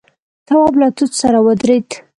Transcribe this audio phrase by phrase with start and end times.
[0.47, 1.89] تواب له توت سره ودرېد.